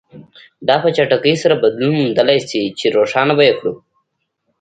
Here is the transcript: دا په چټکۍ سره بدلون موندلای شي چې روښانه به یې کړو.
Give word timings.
دا 0.67 0.75
په 0.83 0.89
چټکۍ 0.95 1.35
سره 1.43 1.55
بدلون 1.63 1.93
موندلای 1.99 2.39
شي 2.49 2.61
چې 2.79 2.85
روښانه 2.97 3.33
به 3.37 3.43
یې 3.47 3.53
کړو. 3.59 3.73